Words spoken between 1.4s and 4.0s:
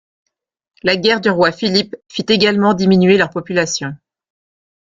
Philip, fit également diminuer leur population.